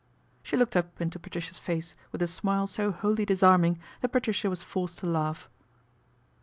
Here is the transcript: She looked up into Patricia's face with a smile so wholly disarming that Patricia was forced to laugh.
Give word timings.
She 0.41 0.57
looked 0.57 0.75
up 0.75 0.99
into 0.99 1.19
Patricia's 1.19 1.59
face 1.59 1.95
with 2.11 2.23
a 2.23 2.27
smile 2.27 2.65
so 2.65 2.91
wholly 2.91 3.23
disarming 3.23 3.77
that 4.01 4.07
Patricia 4.09 4.49
was 4.49 4.63
forced 4.63 4.97
to 4.97 5.05
laugh. 5.07 5.47